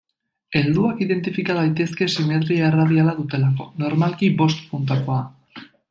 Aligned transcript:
Helduak 0.59 1.03
identifika 1.05 1.57
daitezke 1.59 2.07
simetria 2.15 2.71
erradiala 2.73 3.13
dutelako, 3.21 3.69
normalki 3.85 4.31
bost 4.41 4.69
puntakoa. 4.73 5.25